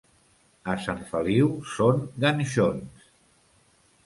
A 0.71 0.73
Sant 0.85 1.03
Feliu 1.11 1.51
són 1.75 2.01
ganxons. 2.25 3.07